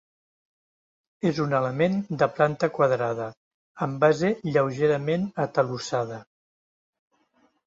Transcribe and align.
És 1.31 1.41
un 1.43 1.51
element 1.57 1.99
de 2.23 2.27
planta 2.39 2.69
quadrada, 2.77 3.27
amb 3.87 4.01
base 4.05 4.33
lleugerament 4.49 5.29
atalussada. 5.45 6.19